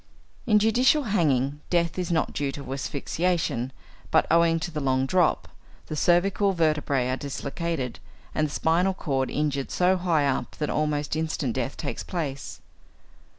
[0.47, 3.71] In judicial hanging, death is not due to asphyxiation,
[4.09, 5.47] but, owing to the long drop,
[5.85, 7.99] the cervical vertebræ are dislocated,
[8.33, 12.61] and the spinal cord injured so high up that almost instant death takes place.